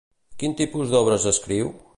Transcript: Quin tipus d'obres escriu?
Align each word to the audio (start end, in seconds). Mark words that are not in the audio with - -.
Quin 0.43 0.55
tipus 0.61 0.95
d'obres 0.95 1.31
escriu? 1.37 1.75